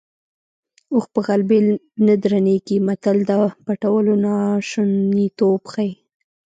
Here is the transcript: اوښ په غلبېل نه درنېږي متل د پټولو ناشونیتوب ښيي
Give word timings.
اوښ 0.93 1.05
په 1.13 1.19
غلبېل 1.25 1.67
نه 2.05 2.13
درنېږي 2.23 2.77
متل 2.87 3.17
د 3.29 3.31
پټولو 3.65 4.13
ناشونیتوب 4.25 5.61
ښيي 5.73 5.93